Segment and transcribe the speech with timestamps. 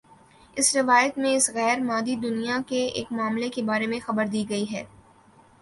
[0.57, 4.65] اس روایت میں اس غیر مادی دنیا کے ایک معاملے کے بارے میں خبردی گئی
[4.71, 4.83] ہے